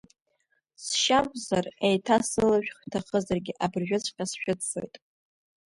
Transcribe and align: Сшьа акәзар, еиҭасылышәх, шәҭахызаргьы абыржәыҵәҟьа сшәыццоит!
Сшьа 0.83 1.19
акәзар, 1.21 1.65
еиҭасылышәх, 1.87 2.77
шәҭахызаргьы 2.81 3.53
абыржәыҵәҟьа 3.63 4.23
сшәыццоит! 4.31 4.95